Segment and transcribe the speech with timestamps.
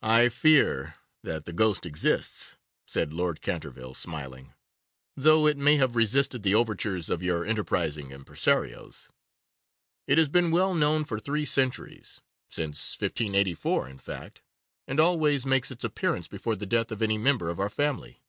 [0.00, 2.56] 'I fear that the ghost exists,'
[2.86, 4.54] said Lord Canterville, smiling,
[5.16, 9.10] 'though it may have resisted the overtures of your enterprising impresarios.
[10.06, 14.40] It has been well known for three centuries, since 1584 in fact,
[14.88, 18.22] and always makes its appearance before the death of any member of our family.